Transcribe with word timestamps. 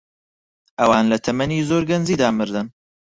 ئەوان 0.79 1.05
لە 1.11 1.17
تەمەنی 1.25 1.65
زۆر 1.69 1.83
گەنجیدا 1.89 2.27
مردن. 2.37 2.67